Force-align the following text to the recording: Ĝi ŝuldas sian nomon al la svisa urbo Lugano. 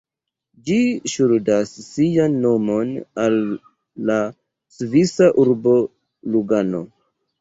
Ĝi 0.67 0.77
ŝuldas 1.11 1.73
sian 1.89 2.39
nomon 2.45 2.95
al 3.25 3.37
la 4.11 4.19
svisa 4.79 5.29
urbo 5.45 5.77
Lugano. 6.35 6.83